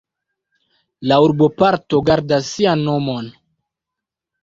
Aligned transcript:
La 1.11 1.19
urboparto 1.27 2.01
gardas 2.09 2.51
sian 2.57 2.85
nomon. 2.91 3.33